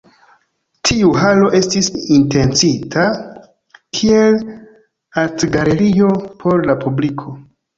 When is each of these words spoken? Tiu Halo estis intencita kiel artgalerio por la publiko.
Tiu 0.89 1.09
Halo 1.23 1.49
estis 1.59 1.89
intencita 2.15 3.05
kiel 3.99 4.41
artgalerio 5.25 6.11
por 6.45 6.67
la 6.73 6.81
publiko. 6.87 7.37